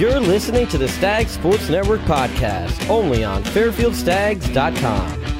[0.00, 5.39] You're listening to the Stag Sports Network podcast, only on FairfieldStags.com.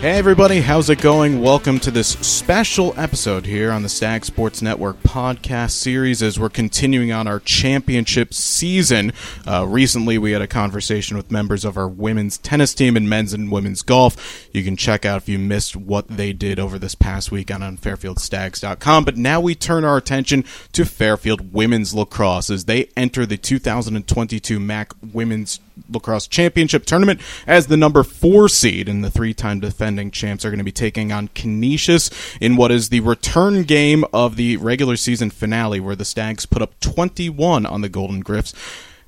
[0.00, 1.40] Hey everybody, how's it going?
[1.40, 6.50] Welcome to this special episode here on the Stag Sports Network podcast series as we're
[6.50, 9.14] continuing on our championship season.
[9.48, 13.32] Uh, recently, we had a conversation with members of our women's tennis team and men's
[13.32, 14.46] and women's golf.
[14.52, 17.78] You can check out if you missed what they did over this past weekend on
[17.78, 19.04] FairfieldStags.com.
[19.06, 24.60] But now we turn our attention to Fairfield women's lacrosse as they enter the 2022
[24.60, 25.60] MAAC Women's
[25.90, 30.58] Lacrosse Championship Tournament as the number four seed, and the three-time defending champs are going
[30.58, 32.10] to be taking on Canisius
[32.40, 36.62] in what is the return game of the regular season finale, where the Stags put
[36.62, 38.54] up 21 on the Golden Griffs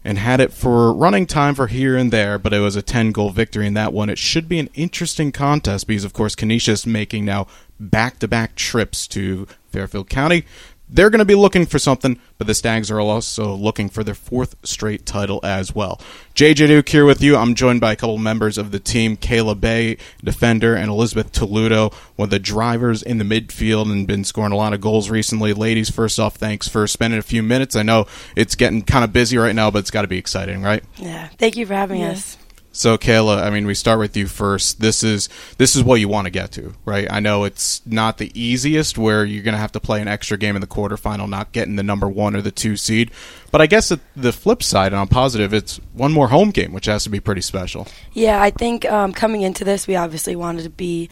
[0.07, 3.11] and had it for running time for here and there, but it was a 10
[3.11, 4.09] goal victory in that one.
[4.09, 7.49] It should be an interesting contest because, of course, Canisius making now
[7.81, 10.45] back to back trips to Fairfield County
[10.89, 14.15] they're going to be looking for something, but the Stags are also looking for their
[14.15, 16.01] fourth straight title as well.
[16.35, 17.37] JJ Duke here with you.
[17.37, 21.93] I'm joined by a couple members of the team, Kayla Bay, defender, and Elizabeth Toludo,
[22.17, 25.53] one of the drivers in the midfield and been scoring a lot of goals recently.
[25.53, 27.75] Ladies, first off, thanks for spending a few minutes.
[27.75, 30.63] I know it's getting kind of busy right now, but it's got to be exciting,
[30.63, 30.85] right?
[30.97, 31.29] Yeah.
[31.39, 32.11] Thank you for having yeah.
[32.11, 32.39] us.
[32.77, 34.81] So Kayla, I mean, we start with you first.
[34.81, 37.11] This is this is what you want to get to, right?
[37.11, 40.37] I know it's not the easiest, where you're going to have to play an extra
[40.37, 43.11] game in the quarterfinal, not getting the number one or the two seed.
[43.51, 46.85] But I guess the flip side, and I'm positive, it's one more home game, which
[46.85, 47.89] has to be pretty special.
[48.13, 51.09] Yeah, I think um, coming into this, we obviously wanted to be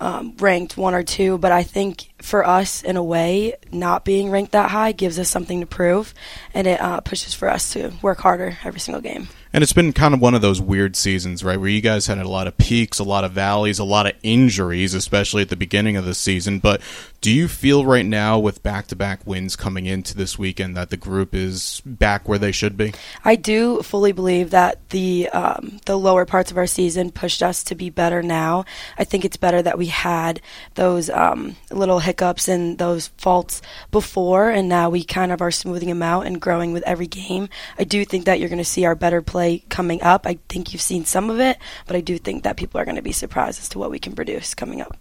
[0.00, 4.30] um, ranked one or two, but I think for us, in a way, not being
[4.30, 6.12] ranked that high gives us something to prove,
[6.52, 9.28] and it uh, pushes for us to work harder every single game.
[9.54, 12.18] And it's been kind of one of those weird seasons, right, where you guys had
[12.18, 15.54] a lot of peaks, a lot of valleys, a lot of injuries, especially at the
[15.54, 16.58] beginning of the season.
[16.58, 16.80] But
[17.20, 20.90] do you feel right now, with back to back wins coming into this weekend, that
[20.90, 22.94] the group is back where they should be?
[23.24, 27.62] I do fully believe that the um, the lower parts of our season pushed us
[27.64, 28.64] to be better now.
[28.98, 30.40] I think it's better that we had
[30.74, 33.62] those um, little hiccups and those faults
[33.92, 37.48] before, and now we kind of are smoothing them out and growing with every game.
[37.78, 40.26] I do think that you're going to see our better play play coming up.
[40.26, 42.96] I think you've seen some of it, but I do think that people are going
[42.96, 44.96] to be surprised as to what we can produce coming up.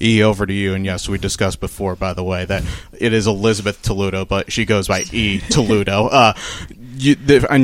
[0.00, 2.64] E over to you, and yes, we discussed before, by the way, that
[2.98, 6.08] it is Elizabeth Toludo, but she goes by E Toludo.
[6.12, 6.34] Uh,
[6.96, 7.16] you,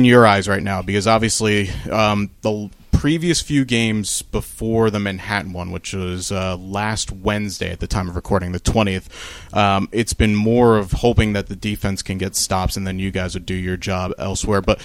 [0.03, 5.71] your eyes right now, because obviously um, the previous few games before the Manhattan one,
[5.71, 10.35] which was uh, last Wednesday at the time of recording, the 20th, um, it's been
[10.35, 13.53] more of hoping that the defense can get stops and then you guys would do
[13.53, 14.61] your job elsewhere.
[14.61, 14.81] But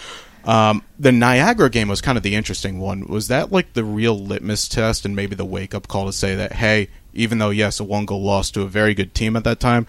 [0.47, 3.07] um, the Niagara game was kind of the interesting one.
[3.07, 6.35] Was that like the real litmus test and maybe the wake up call to say
[6.35, 9.45] that, hey, even though, yes, a one goal loss to a very good team at
[9.45, 9.87] that time,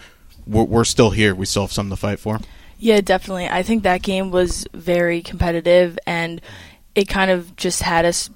[0.47, 1.35] we're, we're still here.
[1.35, 2.39] We still have something to fight for?
[2.77, 3.47] Yeah, definitely.
[3.47, 6.41] I think that game was very competitive and
[6.93, 8.29] it kind of just had us,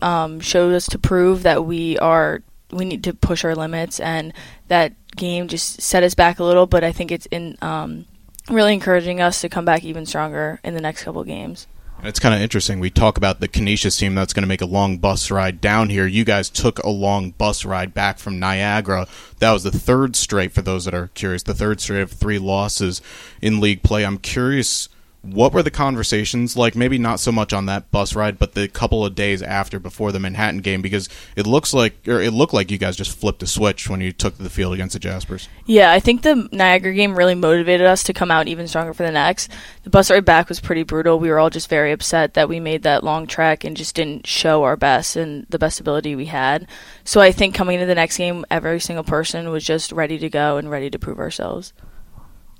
[0.00, 4.32] um, showed us to prove that we are, we need to push our limits and
[4.68, 8.06] that game just set us back a little, but I think it's in, um,
[8.48, 11.66] really encouraging us to come back even stronger in the next couple games.
[12.02, 12.78] It's kind of interesting.
[12.78, 15.88] We talk about the Canisius team that's going to make a long bus ride down
[15.88, 16.06] here.
[16.06, 19.08] You guys took a long bus ride back from Niagara.
[19.38, 22.38] That was the third straight, for those that are curious, the third straight of three
[22.38, 23.00] losses
[23.40, 24.04] in league play.
[24.04, 24.90] I'm curious
[25.32, 26.76] what were the conversations like?
[26.76, 30.12] Maybe not so much on that bus ride, but the couple of days after, before
[30.12, 33.42] the Manhattan game, because it looks like, or it looked like you guys just flipped
[33.42, 35.48] a switch when you took the field against the Jaspers.
[35.66, 39.02] Yeah, I think the Niagara game really motivated us to come out even stronger for
[39.02, 39.50] the next.
[39.82, 41.18] The bus ride back was pretty brutal.
[41.18, 44.26] We were all just very upset that we made that long trek and just didn't
[44.26, 46.66] show our best and the best ability we had.
[47.04, 50.28] So I think coming into the next game, every single person was just ready to
[50.30, 51.72] go and ready to prove ourselves.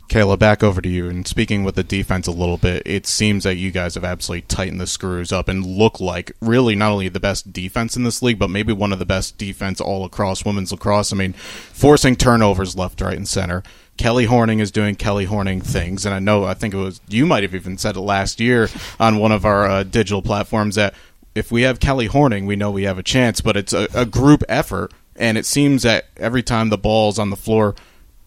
[0.08, 1.08] Kayla, back over to you.
[1.08, 4.42] And speaking with the defense a little bit, it seems that you guys have absolutely
[4.42, 8.22] tightened the screws up and look like really not only the best defense in this
[8.22, 11.12] league, but maybe one of the best defense all across women's lacrosse.
[11.12, 13.62] I mean, forcing turnovers left, right, and center.
[13.96, 17.24] Kelly Horning is doing Kelly Horning things, and I know I think it was you
[17.24, 18.68] might have even said it last year
[19.00, 20.94] on one of our uh, digital platforms that
[21.34, 23.40] if we have Kelly Horning, we know we have a chance.
[23.40, 27.30] But it's a, a group effort, and it seems that every time the ball's on
[27.30, 27.74] the floor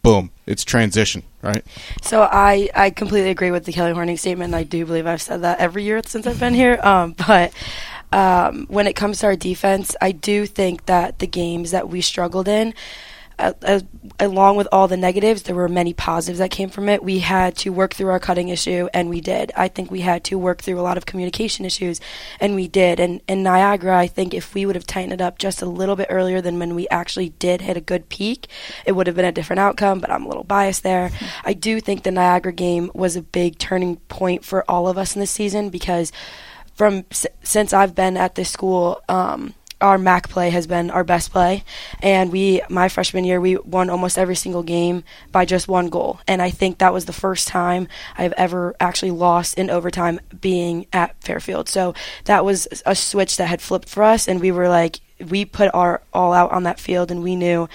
[0.02, 1.64] boom, it's transition, right?
[2.02, 4.54] So I, I completely agree with the Kelly Horning statement.
[4.54, 6.80] I do believe I've said that every year since I've been here.
[6.82, 7.54] Um, but
[8.12, 12.02] um, when it comes to our defense, I do think that the games that we
[12.02, 12.74] struggled in,
[13.40, 13.84] as,
[14.20, 17.02] along with all the negatives, there were many positives that came from it.
[17.02, 19.52] We had to work through our cutting issue, and we did.
[19.56, 22.02] I think we had to work through a lot of communication issues,
[22.40, 23.00] and we did.
[23.00, 25.96] And in Niagara, I think if we would have tightened it up just a little
[25.96, 28.48] bit earlier than when we actually did hit a good peak,
[28.86, 30.00] it would have been a different outcome.
[30.00, 31.12] But I'm a little biased there.
[31.44, 35.16] I do think the Niagara game was a big turning point for all of us
[35.16, 36.12] in this season because
[36.74, 37.06] from
[37.44, 39.02] since I've been at this school.
[39.08, 41.64] Um, our MAAC play has been our best play,
[42.02, 46.20] and we my freshman year we won almost every single game by just one goal,
[46.28, 47.88] and I think that was the first time
[48.18, 51.70] I've ever actually lost in overtime being at Fairfield.
[51.70, 51.94] So
[52.26, 55.00] that was a switch that had flipped for us, and we were like
[55.30, 57.70] we put our all out on that field, and we knew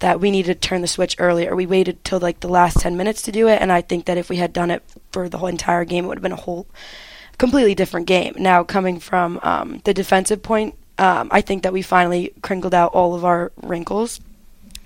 [0.00, 1.56] that we needed to turn the switch earlier.
[1.56, 4.18] We waited till like the last 10 minutes to do it, and I think that
[4.18, 4.82] if we had done it
[5.12, 6.66] for the whole entire game, it would have been a whole
[7.36, 8.34] completely different game.
[8.36, 12.92] Now, coming from um, the defensive point um, I think that we finally crinkled out
[12.92, 14.20] all of our wrinkles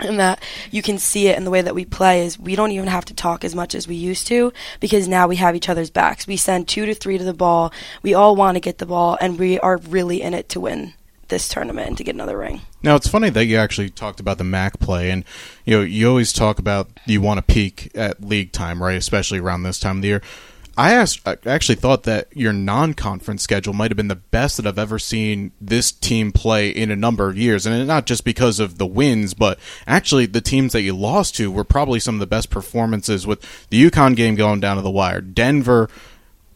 [0.00, 2.72] and that you can see it in the way that we play is we don't
[2.72, 5.68] even have to talk as much as we used to because now we have each
[5.68, 6.26] other's backs.
[6.26, 7.72] We send two to three to the ball.
[8.02, 10.94] We all want to get the ball, and we are really in it to win
[11.28, 12.60] this tournament and to get another ring.
[12.82, 15.24] Now it's funny that you actually talked about the MAAC play, and
[15.64, 18.96] you know you always talk about you want to peak at league time, right?
[18.96, 20.22] Especially around this time of the year.
[20.76, 24.66] I asked, I actually thought that your non-conference schedule might have been the best that
[24.66, 28.58] I've ever seen this team play in a number of years, and not just because
[28.58, 32.20] of the wins, but actually the teams that you lost to were probably some of
[32.20, 33.26] the best performances.
[33.26, 35.90] With the UConn game going down to the wire, Denver,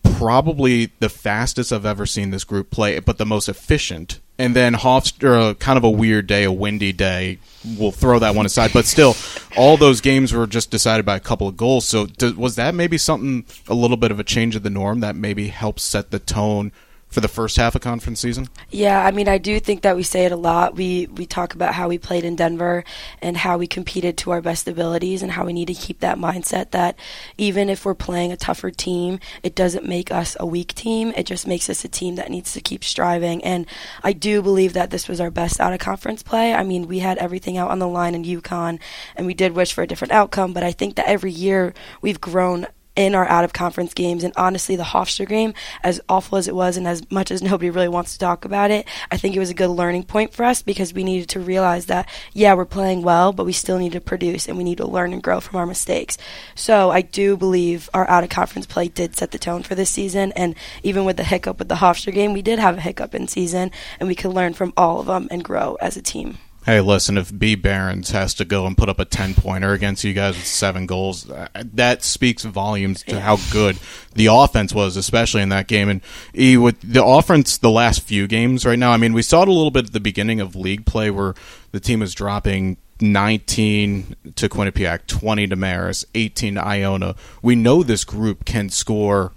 [0.03, 4.75] probably the fastest I've ever seen this group play, but the most efficient and then
[4.75, 7.39] Hofstra, uh, kind of a weird day, a windy day.
[7.79, 9.17] We'll throw that one aside, but still,
[9.57, 11.87] all those games were just decided by a couple of goals.
[11.87, 12.07] So,
[12.37, 15.49] was that maybe something a little bit of a change of the norm that maybe
[15.49, 16.73] helps set the tone
[17.09, 18.49] for the first half of conference season?
[18.71, 20.75] Yeah, I mean, I do think that we say it a lot.
[20.75, 22.85] We we talk about how we played in Denver
[23.23, 26.19] and how we competed to our best abilities and how we need to keep that
[26.19, 26.99] mindset that
[27.39, 31.13] even if we're playing a tougher team, it doesn't make us a weak team.
[31.17, 33.43] It just makes us a team that needs to keep striving.
[33.45, 33.67] And
[34.03, 36.53] I do believe that this was our best out of conference play.
[36.53, 38.79] I mean, we had everything out on the line in UConn,
[39.15, 40.53] and we did wish for a different outcome.
[40.53, 41.73] But I think that every year
[42.03, 44.25] we've grown in our out of conference games.
[44.25, 47.71] And honestly, the Hofstra game, as awful as it was, and as much as nobody
[47.71, 50.45] really wants to talk about it, I think it was a good learning point for
[50.45, 53.93] us because we needed to realize that, yeah, we're playing well, but we still need
[53.93, 56.17] to produce and we need to learn and grow from our mistakes.
[56.55, 59.91] So I do believe our out of conference play did set the tone for this
[59.91, 60.33] season.
[60.33, 63.29] And even with the hiccup with the Hofstra game, we did have a hiccup in
[63.29, 63.71] season,
[64.01, 67.17] and we could learn from all of them and grow as a team hey, listen,
[67.17, 67.55] if B.
[67.55, 70.85] Barons has to go and put up a 10 pointer against you guys with seven
[70.85, 73.79] goals, uh, that speaks volumes to how good
[74.15, 75.89] the offense was, especially in that game.
[75.89, 76.01] And
[76.37, 79.49] E, with the offense, the last few games right now, I mean, we saw it
[79.49, 81.35] a little bit at the beginning of league play where
[81.71, 87.15] the team was dropping 19 to Quinnipiac, 20 to Marist, 18 to Iona.
[87.43, 89.33] We know this group can score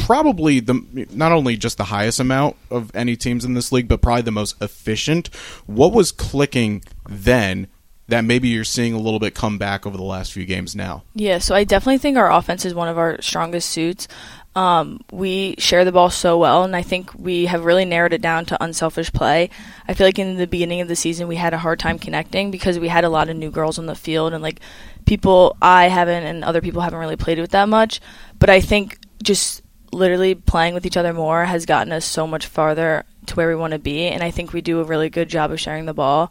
[0.00, 4.02] probably the not only just the highest amount of any teams in this league, but
[4.02, 5.28] probably the most efficient.
[5.66, 7.68] What was clicking then
[8.08, 11.04] that maybe you're seeing a little bit come back over the last few games now?
[11.14, 14.08] Yeah, so I definitely think our offense is one of our strongest suits.
[14.56, 18.20] Um, we share the ball so well, and I think we have really narrowed it
[18.20, 19.48] down to unselfish play.
[19.86, 22.50] I feel like in the beginning of the season we had a hard time connecting
[22.50, 24.58] because we had a lot of new girls on the field, and like
[25.06, 28.00] people I haven't and other people haven't really played with that much.
[28.40, 32.46] But I think just literally playing with each other more has gotten us so much
[32.46, 35.28] farther to where we want to be and I think we do a really good
[35.28, 36.30] job of sharing the ball.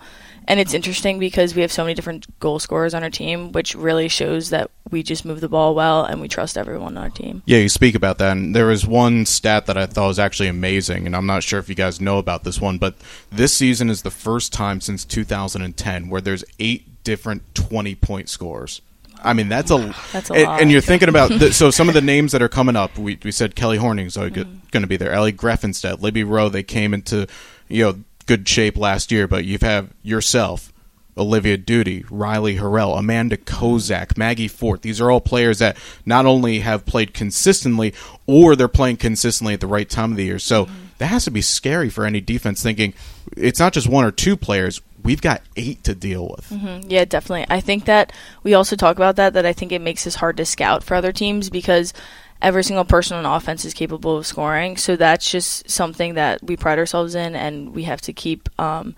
[0.50, 3.76] And it's interesting because we have so many different goal scorers on our team, which
[3.76, 7.10] really shows that we just move the ball well and we trust everyone on our
[7.12, 7.44] team.
[7.46, 8.32] Yeah, you speak about that.
[8.32, 11.60] And there was one stat that I thought was actually amazing, and I'm not sure
[11.60, 12.96] if you guys know about this one, but
[13.32, 18.82] this season is the first time since 2010 where there's eight different 20 point scores.
[19.24, 19.78] I mean, that's a,
[20.12, 20.62] that's a and, lot.
[20.62, 22.98] and you're thinking about the, so some of the names that are coming up.
[22.98, 24.34] We we said Kelly Horning's going
[24.72, 25.12] to be there.
[25.12, 26.50] Ellie Greffenstedt, Libby Rowe.
[26.50, 27.28] They came into
[27.68, 30.72] you know good shape last year, but you've have yourself,
[31.18, 34.82] Olivia Duty, Riley Harrell, Amanda Kozak, Maggie Fort.
[34.82, 37.94] These are all players that not only have played consistently,
[38.28, 40.40] or they're playing consistently at the right time of the year.
[40.40, 40.76] So mm-hmm.
[41.00, 42.94] that has to be scary for any defense thinking
[43.36, 46.50] it's not just one or two players we've got eight to deal with.
[46.50, 46.90] Mm-hmm.
[46.90, 47.46] Yeah, definitely.
[47.50, 48.14] I think that
[48.44, 50.96] we also talk about that, that I think it makes us hard to scout for
[50.96, 51.94] other teams because
[52.42, 54.78] every single person on offense is capable of scoring.
[54.78, 58.96] So that's just something that we pride ourselves in, and we have to keep um,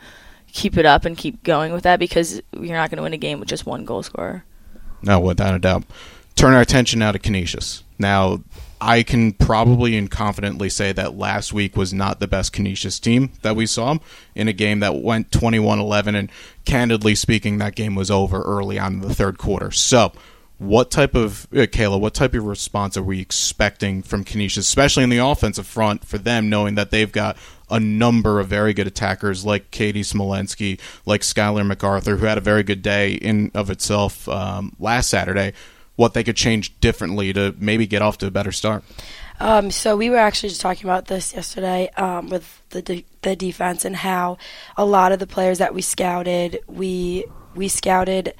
[0.51, 3.17] keep it up and keep going with that because you're not going to win a
[3.17, 4.43] game with just one goal scorer.
[5.01, 5.83] No, without a doubt.
[6.35, 7.83] turn our attention now to Canisius.
[7.97, 8.43] Now,
[8.81, 13.31] I can probably and confidently say that last week was not the best Canisius team
[13.43, 13.99] that we saw
[14.33, 16.15] in a game that went 21 11.
[16.15, 16.31] And
[16.65, 19.69] candidly speaking, that game was over early on in the third quarter.
[19.69, 20.11] So,
[20.57, 21.99] what type of uh, Kayla?
[21.99, 26.17] What type of response are we expecting from Canisius, especially in the offensive front, for
[26.17, 27.37] them, knowing that they've got
[27.69, 32.41] a number of very good attackers like Katie Smolensky, like Skylar MacArthur, who had a
[32.41, 35.53] very good day in of itself um, last Saturday.
[36.01, 38.83] What they could change differently to maybe get off to a better start.
[39.39, 43.35] Um, so we were actually just talking about this yesterday um, with the de- the
[43.35, 44.39] defense and how
[44.75, 48.33] a lot of the players that we scouted, we we scouted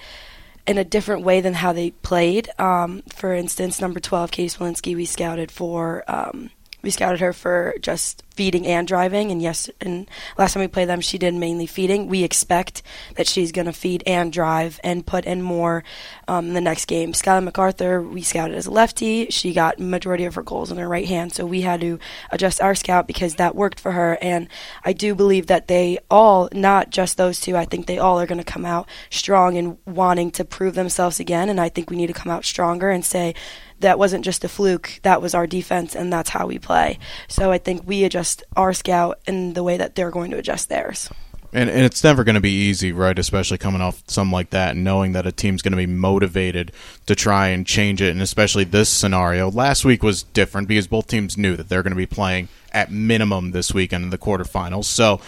[0.66, 2.50] in a different way than how they played.
[2.60, 6.50] Um, for instance, number 12, Katie Smolinski, we scouted for um,
[6.82, 9.32] we scouted her for just feeding and driving.
[9.32, 12.08] And yes, and last time we played them, she did mainly feeding.
[12.08, 12.82] We expect
[13.16, 15.84] that she's going to feed and drive and put in more
[16.28, 17.14] um, in the next game.
[17.14, 19.28] Skylar MacArthur, we scouted as a lefty.
[19.28, 22.00] She got majority of her goals on her right hand, so we had to
[22.32, 24.18] adjust our scout because that worked for her.
[24.22, 24.48] And
[24.84, 28.28] I do believe that they all, not just those two, I think they all are
[28.28, 31.50] going to come out strong and wanting to prove themselves again.
[31.50, 33.36] And I think we need to come out stronger and say
[33.82, 35.00] that wasn't just a fluke.
[35.04, 37.00] That was our defense, and that's how we play.
[37.28, 40.70] So I think we adjust our scout in the way that they're going to adjust
[40.70, 41.10] theirs.
[41.54, 43.18] And, and it's never going to be easy, right?
[43.18, 46.72] Especially coming off something like that and knowing that a team's going to be motivated
[47.08, 48.12] to try and change it.
[48.12, 49.52] And especially this scenario.
[49.52, 52.90] Last week was different because both teams knew that they're going to be playing at
[52.90, 54.86] minimum this weekend in the quarterfinals.
[54.86, 55.20] So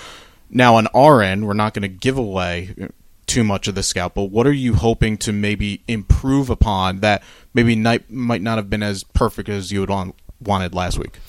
[0.50, 2.74] now on our end, we're not going to give away
[3.28, 7.24] too much of the scout, but what are you hoping to maybe improve upon that
[7.54, 11.20] maybe night might not have been as perfect as you would wanted last week?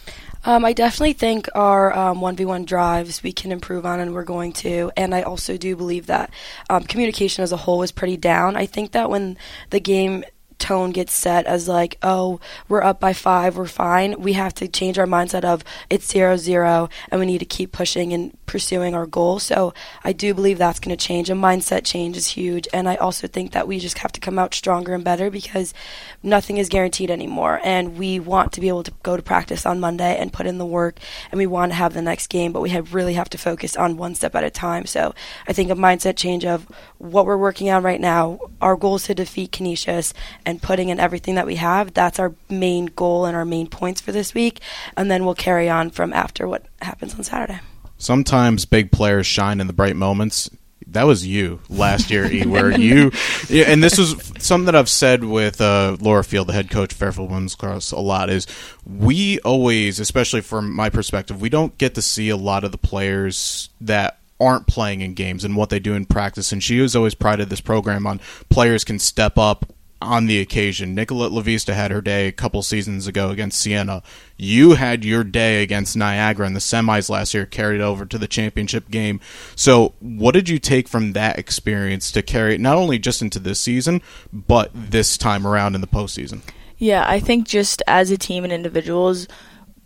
[0.46, 4.52] Um, I definitely think our um, 1v1 drives we can improve on, and we're going
[4.54, 4.92] to.
[4.96, 6.30] And I also do believe that
[6.68, 8.54] um, communication as a whole is pretty down.
[8.54, 9.38] I think that when
[9.70, 10.24] the game
[10.64, 14.18] tone gets set as like, oh, we're up by five, we're fine.
[14.18, 17.71] We have to change our mindset of it's zero zero, and we need to keep
[17.71, 19.38] pushing and pursuing our goal.
[19.38, 21.28] So I do believe that's going to change.
[21.28, 24.38] A mindset change is huge, and I also think that we just have to come
[24.38, 25.75] out stronger and better because
[26.23, 29.80] nothing is guaranteed anymore, and we want to be able to go to practice on
[29.80, 30.99] Monday and put in the work,
[31.30, 33.76] and we want to have the next game, but we have really have to focus
[33.76, 34.87] on one step at a time.
[34.87, 35.14] So
[35.47, 36.66] I think a mindset change of
[36.97, 38.38] what we're working on right now.
[38.62, 40.14] Our goal is to defeat Canisius
[40.47, 41.94] and putting in everything that we have.
[41.94, 44.61] That's our main goal and our main points for this week.
[44.96, 47.61] And then we'll carry on from after what happens on Saturday.
[47.99, 50.50] Sometimes big players shine in the bright moments.
[50.88, 53.11] That was you last year, E, where you,
[53.50, 56.99] and this was something that I've said with uh, Laura Field, the head coach of
[56.99, 58.46] Fairfield Women's Lacrosse, a lot is
[58.84, 62.78] we always, especially from my perspective, we don't get to see a lot of the
[62.78, 66.52] players that aren't playing in games and what they do in practice.
[66.52, 69.73] And she has always prided this program on players can step up
[70.04, 70.94] on the occasion.
[70.94, 74.02] Nicolette Lavista had her day a couple seasons ago against Siena.
[74.37, 78.28] You had your day against Niagara in the semis last year, carried over to the
[78.28, 79.20] championship game.
[79.56, 83.38] So, what did you take from that experience to carry it not only just into
[83.38, 86.42] this season, but this time around in the postseason?
[86.78, 89.28] Yeah, I think just as a team and individuals,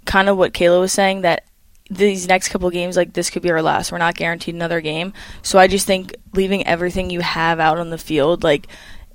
[0.05, 1.45] kind of what Kayla was saying, that
[1.91, 3.93] these next couple games, like this could be our last.
[3.93, 5.13] We're not guaranteed another game.
[5.43, 8.69] So I just think leaving everything you have out on the field, like,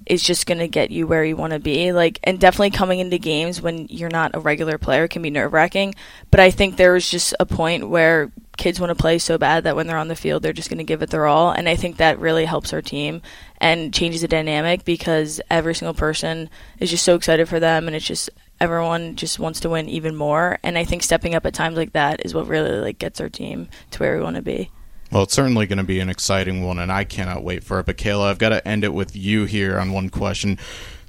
[0.05, 1.91] is just going to get you where you want to be.
[1.91, 5.53] Like, and definitely coming into games when you're not a regular player can be nerve
[5.53, 5.95] wracking.
[6.31, 9.75] But I think there's just a point where kids want to play so bad that
[9.75, 11.51] when they're on the field, they're just going to give it their all.
[11.51, 13.21] And I think that really helps our team
[13.57, 17.95] and changes the dynamic because every single person is just so excited for them and
[17.95, 18.29] it's just
[18.59, 20.59] everyone just wants to win even more.
[20.63, 23.29] And I think stepping up at times like that is what really like gets our
[23.29, 24.69] team to where we want to be.
[25.13, 27.85] Well, it's certainly going to be an exciting one, and I cannot wait for it.
[27.85, 30.57] But Kayla, I've got to end it with you here on one question.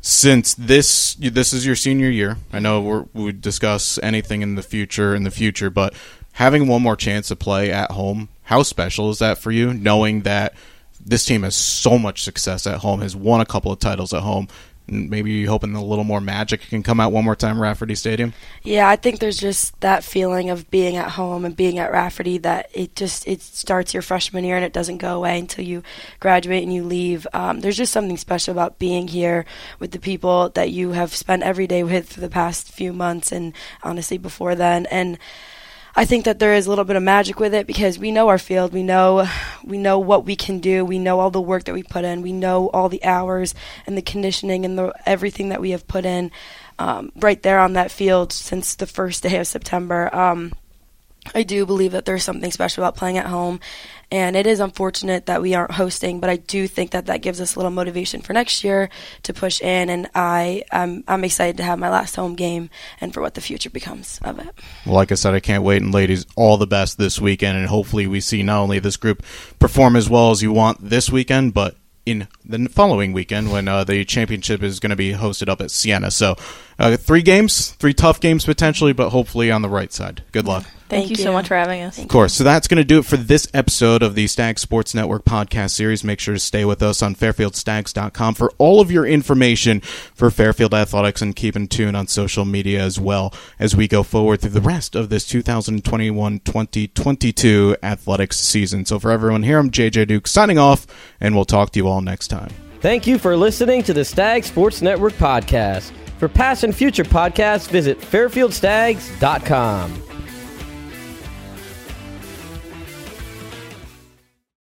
[0.02, 4.62] Since this this is your senior year, I know we're, we discuss anything in the
[4.62, 5.94] future in the future, but
[6.32, 9.73] having one more chance to play at home, how special is that for you?
[9.73, 10.54] Knowing that
[11.02, 14.23] this team has so much success at home, has won a couple of titles at
[14.23, 14.49] home,
[14.86, 18.34] maybe hoping a little more magic can come out one more time Rafferty Stadium?
[18.62, 22.38] Yeah, I think there's just that feeling of being at home and being at Rafferty
[22.38, 25.82] that it just it starts your freshman year and it doesn't go away until you
[26.20, 27.26] graduate and you leave.
[27.32, 29.44] Um, there's just something special about being here
[29.78, 33.32] with the people that you have spent every day with for the past few months
[33.32, 35.18] and honestly before then and
[35.96, 38.28] I think that there is a little bit of magic with it because we know
[38.28, 39.28] our field, we know
[39.62, 42.20] we know what we can do, we know all the work that we put in,
[42.22, 43.54] we know all the hours
[43.86, 46.32] and the conditioning and the everything that we have put in
[46.80, 50.12] um, right there on that field since the first day of September.
[50.14, 50.52] Um,
[51.32, 53.60] I do believe that there's something special about playing at home
[54.14, 57.40] And it is unfortunate that we aren't hosting, but I do think that that gives
[57.40, 58.88] us a little motivation for next year
[59.25, 59.90] to push in.
[59.90, 63.40] And I, I'm, I'm excited to have my last home game and for what the
[63.40, 64.54] future becomes of it.
[64.87, 65.83] Well, like I said, I can't wait.
[65.83, 67.59] And ladies, all the best this weekend.
[67.59, 69.25] And hopefully we see not only this group
[69.59, 71.75] perform as well as you want this weekend, but
[72.06, 75.73] in the following weekend when uh, the championship is going to be hosted up at
[75.73, 76.12] Siena.
[76.12, 76.37] So,
[76.78, 80.23] uh, three games, three tough games potentially, but hopefully on the right side.
[80.30, 80.66] Good luck.
[80.88, 81.98] Thank, you, so much for having us.
[81.98, 82.32] Of course.
[82.34, 85.70] So that's going to do it for this episode of the Stag Sports Network podcast
[85.70, 86.04] series.
[86.04, 90.74] Make sure to stay with us on fairfieldstags.com for all of your information for Fairfield
[90.74, 94.50] Athletics and keep in tune on social media as well as we go forward through
[94.50, 98.84] the rest of this 2021-2022 athletics season.
[98.84, 100.86] So for everyone here, I'm JJ Duke signing off
[101.20, 102.50] and we'll talk to you all next time.
[102.80, 105.92] Thank you for listening to the Stag Sports Network podcast.
[106.18, 110.13] For past and future podcasts, visit fairfieldstags.com.